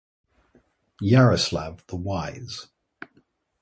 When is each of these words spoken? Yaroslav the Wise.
Yaroslav 0.99 1.85
the 1.85 1.95
Wise. 1.95 2.65